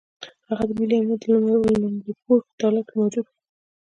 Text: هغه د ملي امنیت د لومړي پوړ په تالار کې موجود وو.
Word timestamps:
هغه 0.49 0.63
د 0.67 0.71
ملي 0.79 0.95
امنیت 0.99 1.21
د 1.23 1.25
لومړي 1.33 2.13
پوړ 2.23 2.39
په 2.47 2.53
تالار 2.59 2.83
کې 2.87 2.93
موجود 2.99 3.25
وو. 3.27 3.33